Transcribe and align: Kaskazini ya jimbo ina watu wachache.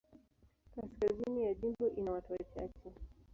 Kaskazini 0.75 1.43
ya 1.43 1.53
jimbo 1.53 1.87
ina 1.95 2.11
watu 2.11 2.33
wachache. 2.33 2.91